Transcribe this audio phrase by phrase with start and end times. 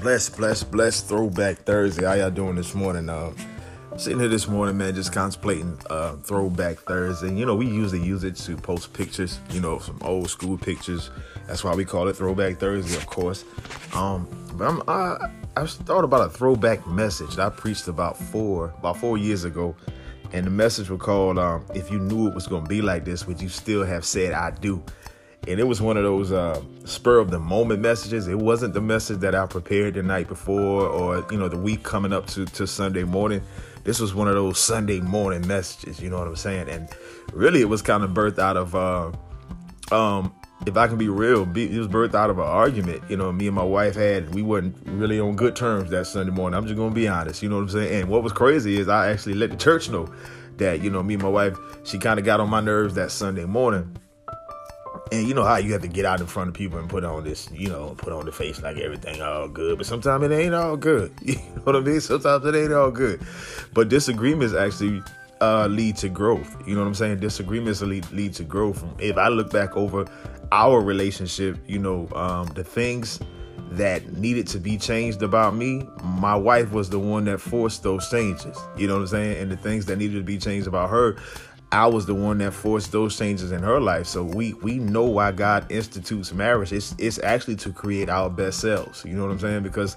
[0.00, 1.00] Bless, bless, bless.
[1.00, 2.04] Throwback Thursday.
[2.06, 3.08] How y'all doing this morning?
[3.08, 3.32] Uh,
[3.96, 7.34] sitting here this morning, man, just contemplating uh, Throwback Thursday.
[7.34, 9.40] You know, we usually use it to post pictures.
[9.50, 11.10] You know, some old school pictures.
[11.48, 13.44] That's why we call it Throwback Thursday, of course.
[13.92, 15.16] Um, but I'm, I,
[15.56, 19.74] I thought about a throwback message that I preached about four about four years ago,
[20.32, 23.04] and the message was called um, "If you knew it was going to be like
[23.04, 24.80] this, would you still have said I do?"
[25.46, 28.28] And it was one of those uh, spur of the moment messages.
[28.28, 31.82] It wasn't the message that I prepared the night before or you know the week
[31.82, 33.42] coming up to to Sunday morning.
[33.84, 36.00] This was one of those Sunday morning messages.
[36.00, 36.68] You know what I'm saying?
[36.68, 36.88] And
[37.32, 38.74] really, it was kind of birthed out of.
[38.74, 39.12] Uh,
[39.90, 40.34] um,
[40.66, 43.02] if I can be real, it was birthed out of an argument.
[43.08, 44.34] You know, me and my wife had.
[44.34, 46.58] We weren't really on good terms that Sunday morning.
[46.58, 47.42] I'm just gonna be honest.
[47.42, 48.02] You know what I'm saying?
[48.02, 50.12] And what was crazy is I actually let the church know
[50.58, 51.56] that you know me and my wife.
[51.84, 53.96] She kind of got on my nerves that Sunday morning
[55.12, 57.04] and you know how you have to get out in front of people and put
[57.04, 60.32] on this, you know, put on the face like everything all good, but sometimes it
[60.32, 61.12] ain't all good.
[61.22, 62.00] You know what I mean?
[62.00, 63.20] Sometimes it ain't all good.
[63.74, 65.02] But disagreements actually
[65.40, 66.56] uh, lead to growth.
[66.66, 67.20] You know what I'm saying?
[67.20, 68.84] Disagreements lead, lead to growth.
[68.98, 70.06] If I look back over
[70.52, 73.20] our relationship, you know, um, the things
[73.72, 78.08] that needed to be changed about me, my wife was the one that forced those
[78.10, 78.56] changes.
[78.76, 79.42] You know what I'm saying?
[79.42, 81.16] And the things that needed to be changed about her,
[81.70, 84.06] I was the one that forced those changes in her life.
[84.06, 86.72] So we we know why God institutes marriage.
[86.72, 89.04] It's it's actually to create our best selves.
[89.04, 89.62] You know what I'm saying?
[89.64, 89.96] Because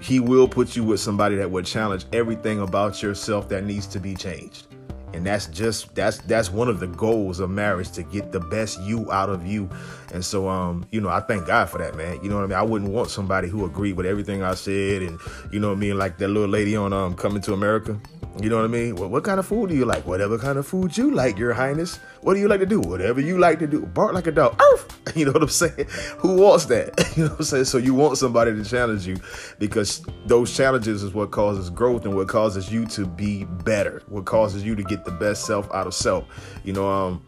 [0.00, 4.00] he will put you with somebody that will challenge everything about yourself that needs to
[4.00, 4.66] be changed.
[5.12, 8.80] And that's just that's that's one of the goals of marriage to get the best
[8.80, 9.70] you out of you.
[10.12, 12.18] And so um, you know, I thank God for that, man.
[12.24, 12.58] You know what I mean?
[12.58, 15.20] I wouldn't want somebody who agreed with everything I said and
[15.52, 18.00] you know what I mean, like that little lady on um coming to America.
[18.40, 18.96] You know what I mean?
[18.96, 20.04] Well, what kind of food do you like?
[20.06, 22.00] Whatever kind of food you like, Your Highness.
[22.20, 22.80] What do you like to do?
[22.80, 23.86] Whatever you like to do.
[23.86, 24.60] Bark like a dog.
[24.60, 24.88] Arf!
[25.14, 25.86] You know what I'm saying?
[26.18, 27.12] Who wants that?
[27.16, 27.64] You know what I'm saying?
[27.66, 29.16] So you want somebody to challenge you
[29.60, 34.02] because those challenges is what causes growth and what causes you to be better.
[34.08, 36.24] What causes you to get the best self out of self.
[36.64, 37.24] You know, um,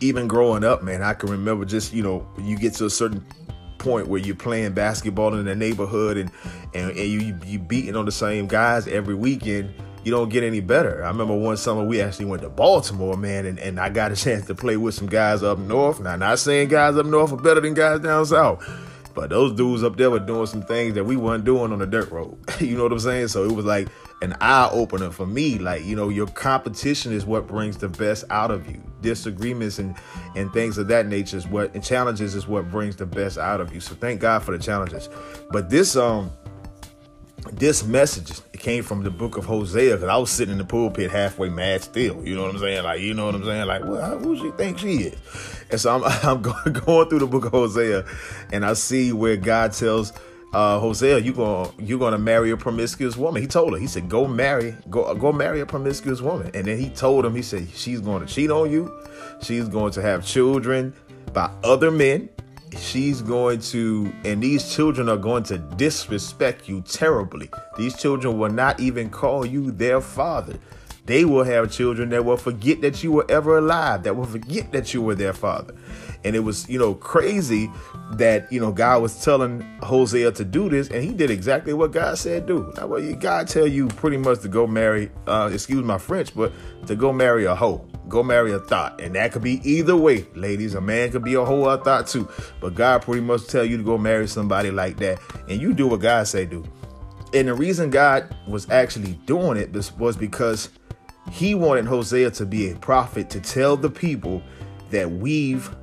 [0.00, 3.26] even growing up, man, I can remember just, you know, you get to a certain
[3.78, 6.30] point where you're playing basketball in the neighborhood and
[6.74, 9.74] and, and you you beating on the same guys every weekend
[10.04, 11.04] you don't get any better.
[11.04, 14.16] I remember one summer we actually went to Baltimore, man, and, and I got a
[14.24, 16.00] chance to play with some guys up north.
[16.00, 18.66] Now, not saying guys up north are better than guys down south,
[19.14, 21.86] but those dudes up there were doing some things that we weren't doing on the
[21.86, 22.38] dirt road.
[22.60, 23.28] you know what I'm saying?
[23.28, 23.88] So it was like
[24.22, 25.58] an eye opener for me.
[25.58, 28.80] Like, you know, your competition is what brings the best out of you.
[29.00, 29.96] Disagreements and,
[30.36, 33.60] and things of that nature is what, and challenges is what brings the best out
[33.60, 33.80] of you.
[33.80, 35.08] So thank God for the challenges.
[35.50, 36.30] But this, um,
[37.52, 40.64] this message it came from the book of Hosea because I was sitting in the
[40.64, 42.26] pulpit halfway mad still.
[42.26, 42.84] You know what I'm saying?
[42.84, 43.66] Like, you know what I'm saying?
[43.66, 45.18] Like, well, who she think she is?
[45.70, 46.42] And so I'm, I'm
[46.72, 48.04] going, through the book of Hosea,
[48.52, 50.12] and I see where God tells
[50.52, 53.40] uh, Hosea, you going you gonna marry a promiscuous woman.
[53.40, 56.50] He told her, he said, go marry, go go marry a promiscuous woman.
[56.54, 58.92] And then he told him, he said, she's going to cheat on you.
[59.42, 60.92] She's going to have children
[61.32, 62.28] by other men.
[62.78, 67.50] She's going to, and these children are going to disrespect you terribly.
[67.76, 70.58] These children will not even call you their father.
[71.06, 74.70] They will have children that will forget that you were ever alive, that will forget
[74.72, 75.74] that you were their father.
[76.22, 77.70] And it was, you know, crazy
[78.12, 81.92] that, you know, God was telling Hosea to do this, and he did exactly what
[81.92, 82.72] God said do.
[82.76, 86.52] Now, well, God tell you pretty much to go marry, uh, excuse my French, but
[86.86, 89.00] to go marry a hoe, go marry a thought.
[89.00, 90.74] And that could be either way, ladies.
[90.74, 92.28] A man could be a whole a thought too.
[92.60, 95.18] But God pretty much tell you to go marry somebody like that.
[95.48, 96.64] And you do what God say do.
[97.32, 100.68] And the reason God was actually doing it was because
[101.30, 104.42] he wanted Hosea to be a prophet to tell the people
[104.90, 105.74] that we've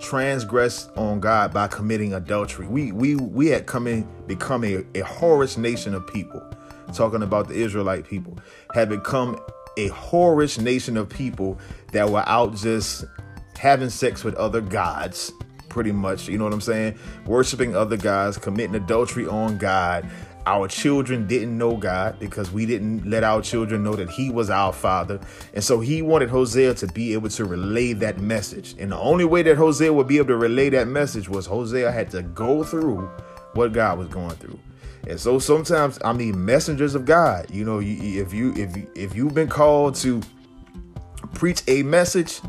[0.00, 2.66] transgressed on God by committing adultery.
[2.66, 6.42] We we we had come in become a, a whorish nation of people.
[6.92, 8.38] Talking about the Israelite people
[8.74, 9.38] had become
[9.76, 11.58] a whorish nation of people
[11.92, 13.04] that were out just
[13.58, 15.32] having sex with other gods,
[15.68, 16.28] pretty much.
[16.28, 16.98] You know what I'm saying?
[17.26, 20.08] Worshiping other gods, committing adultery on God,
[20.46, 24.48] our children didn't know God because we didn't let our children know that He was
[24.48, 25.20] our Father.
[25.54, 28.76] And so He wanted Hosea to be able to relay that message.
[28.78, 31.90] And the only way that Hosea would be able to relay that message was Hosea
[31.90, 33.10] had to go through
[33.54, 34.58] what God was going through.
[35.06, 37.46] And so sometimes I mean messengers of God.
[37.50, 40.20] You know, if you if you, if you've been called to
[41.34, 42.40] preach a message,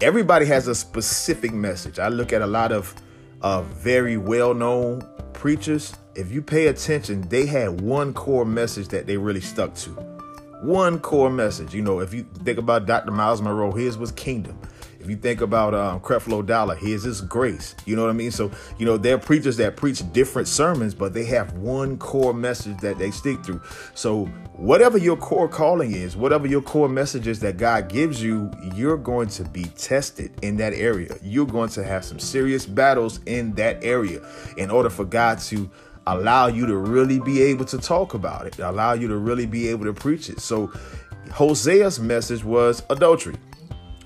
[0.00, 1.98] everybody has a specific message.
[1.98, 2.94] I look at a lot of
[3.42, 9.16] uh, very well-known preachers if you pay attention, they had one core message that they
[9.16, 9.90] really stuck to.
[10.62, 11.72] One core message.
[11.72, 13.12] You know, if you think about Dr.
[13.12, 14.58] Myles Munroe, his was kingdom.
[15.00, 17.74] If you think about um, Creflo Dollar, His grace.
[17.86, 18.30] You know what I mean?
[18.30, 22.78] So you know they're preachers that preach different sermons, but they have one core message
[22.78, 23.62] that they stick through.
[23.94, 28.50] So whatever your core calling is, whatever your core message is that God gives you,
[28.74, 31.16] you're going to be tested in that area.
[31.22, 34.20] You're going to have some serious battles in that area
[34.56, 35.70] in order for God to
[36.08, 39.68] allow you to really be able to talk about it, allow you to really be
[39.68, 40.40] able to preach it.
[40.40, 40.68] So
[41.28, 43.36] Hosea's message was adultery.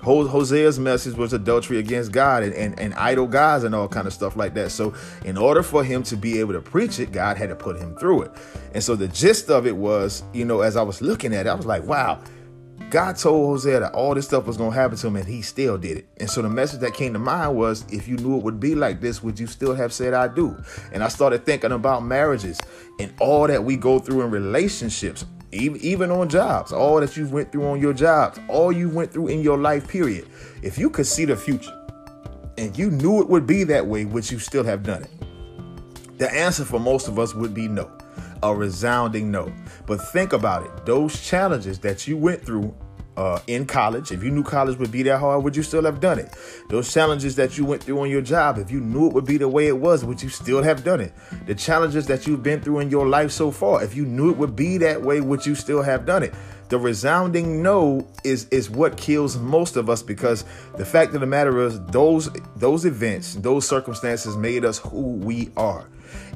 [0.03, 4.13] Hosea's message was adultery against God and, and, and idol gods and all kind of
[4.13, 4.71] stuff like that.
[4.71, 7.77] So in order for him to be able to preach it, God had to put
[7.77, 8.31] him through it.
[8.73, 11.49] And so the gist of it was, you know, as I was looking at it,
[11.49, 12.21] I was like, wow,
[12.89, 15.41] God told Hosea that all this stuff was going to happen to him and he
[15.41, 16.07] still did it.
[16.17, 18.75] And so the message that came to mind was if you knew it would be
[18.75, 20.55] like this, would you still have said I do?
[20.91, 22.59] And I started thinking about marriages
[22.99, 27.27] and all that we go through in relationships even, even on jobs, all that you
[27.27, 30.27] went through on your jobs, all you went through in your life, period.
[30.61, 31.77] If you could see the future
[32.57, 35.11] and you knew it would be that way, would you still have done it?
[36.17, 37.89] The answer for most of us would be no,
[38.41, 39.51] a resounding no.
[39.85, 42.75] But think about it those challenges that you went through
[43.17, 45.99] uh, in college, if you knew college would be that hard, would you still have
[45.99, 46.35] done it?
[46.69, 49.37] Those challenges that you went through on your job, if you knew it would be
[49.37, 51.13] the way it was, would you still have done it?
[51.45, 54.37] The challenges that you've been through in your life so far, if you knew it
[54.37, 56.33] would be that way, would you still have done it?
[56.69, 60.43] The resounding no is is what kills most of us because
[60.75, 65.51] the fact of the matter is those those events, those circumstances made us who we
[65.55, 65.87] are.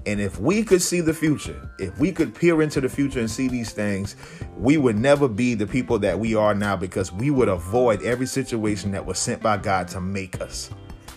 [0.05, 3.29] And if we could see the future, if we could peer into the future and
[3.29, 4.15] see these things,
[4.57, 8.27] we would never be the people that we are now because we would avoid every
[8.27, 10.69] situation that was sent by God to make us.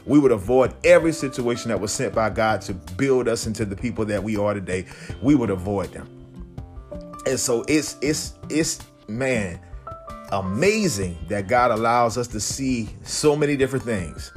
[0.06, 3.76] We would avoid every situation that was sent by God to build us into the
[3.76, 4.86] people that we are today.
[5.22, 6.08] We would avoid them.
[7.26, 9.60] And so it's it's it's man
[10.32, 14.32] amazing that God allows us to see so many different things,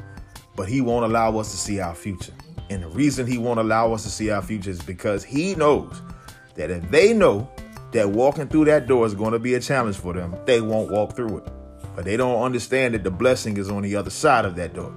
[0.55, 2.33] but he won't allow us to see our future.
[2.69, 6.01] And the reason he won't allow us to see our future is because he knows
[6.55, 7.49] that if they know
[7.91, 10.91] that walking through that door is going to be a challenge for them, they won't
[10.91, 11.47] walk through it.
[11.95, 14.93] But they don't understand that the blessing is on the other side of that door.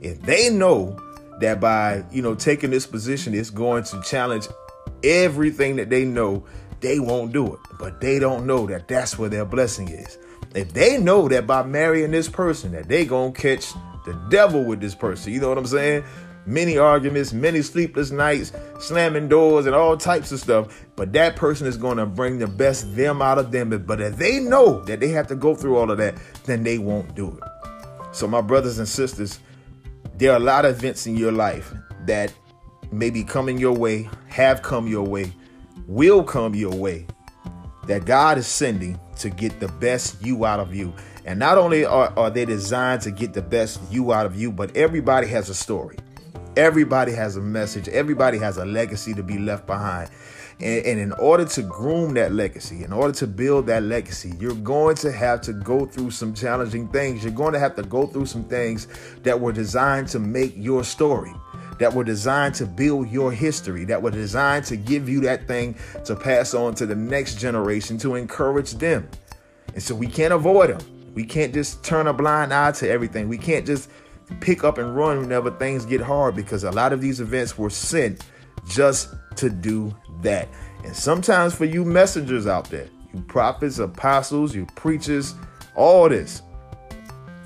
[0.00, 0.98] If they know
[1.40, 4.46] that by, you know, taking this position it's going to challenge
[5.02, 6.44] everything that they know,
[6.80, 7.60] they won't do it.
[7.78, 10.18] But they don't know that that's where their blessing is.
[10.54, 13.72] If they know that by marrying this person that they going to catch
[14.04, 16.04] the devil with this person, you know what I'm saying?
[16.46, 20.84] Many arguments, many sleepless nights, slamming doors, and all types of stuff.
[20.96, 23.70] But that person is going to bring the best them out of them.
[23.86, 26.78] But if they know that they have to go through all of that, then they
[26.78, 27.42] won't do it.
[28.12, 29.40] So, my brothers and sisters,
[30.16, 31.72] there are a lot of events in your life
[32.06, 32.32] that
[32.92, 35.32] may be coming your way, have come your way,
[35.86, 37.06] will come your way,
[37.86, 40.94] that God is sending to get the best you out of you.
[41.24, 44.52] And not only are, are they designed to get the best you out of you,
[44.52, 45.96] but everybody has a story.
[46.56, 50.08] Everybody has a message, everybody has a legacy to be left behind.
[50.60, 54.54] And, and, in order to groom that legacy, in order to build that legacy, you're
[54.54, 57.24] going to have to go through some challenging things.
[57.24, 58.86] You're going to have to go through some things
[59.24, 61.34] that were designed to make your story,
[61.80, 65.74] that were designed to build your history, that were designed to give you that thing
[66.04, 69.08] to pass on to the next generation to encourage them.
[69.74, 71.12] And so we can't avoid them.
[71.14, 73.28] We can't just turn a blind eye to everything.
[73.28, 73.88] We can't just
[74.40, 77.70] pick up and run whenever things get hard because a lot of these events were
[77.70, 78.24] sent
[78.66, 80.48] just to do that.
[80.84, 85.34] And sometimes for you messengers out there, you prophets, apostles, you preachers,
[85.76, 86.42] all this,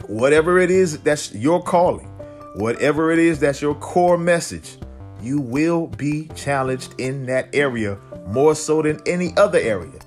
[0.06, 2.08] whatever it is that's your calling,
[2.54, 4.78] whatever it is that's your core message,
[5.20, 9.98] you will be challenged in that area more so than any other area.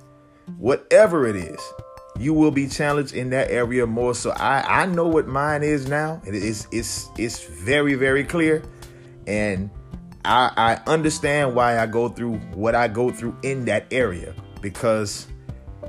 [0.58, 1.60] Whatever it is,
[2.22, 4.14] you will be challenged in that area more.
[4.14, 6.22] So I I know what mine is now.
[6.26, 8.64] It is it's it's very very clear,
[9.26, 9.70] and
[10.24, 15.28] I I understand why I go through what I go through in that area because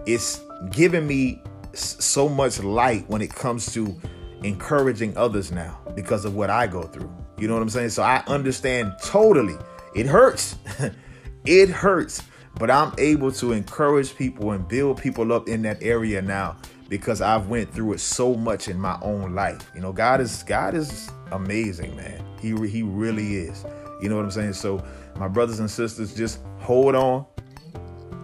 [0.06, 1.42] it's giving me
[1.74, 3.94] so much light when it comes to
[4.42, 7.12] encouraging others now because of what I go through.
[7.38, 7.90] You know what I'm saying?
[7.90, 9.56] So I understand totally.
[9.94, 10.56] It hurts.
[11.44, 12.22] it hurts
[12.56, 16.56] but I'm able to encourage people and build people up in that area now
[16.88, 19.71] because I've went through it so much in my own life.
[19.75, 22.23] You know, God is God is amazing, man.
[22.40, 23.64] He he really is.
[24.02, 24.52] You know what I'm saying?
[24.54, 24.85] So,
[25.16, 27.25] my brothers and sisters, just hold on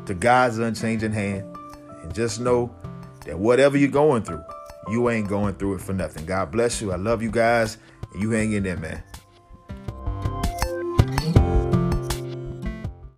[0.06, 1.44] to God's unchanging hand
[2.02, 2.75] and just know
[3.25, 4.42] that whatever you're going through,
[4.90, 6.26] you ain't going through it for nothing.
[6.26, 6.92] God bless you.
[6.92, 7.78] I love you guys.
[8.18, 9.02] You hang in there, man.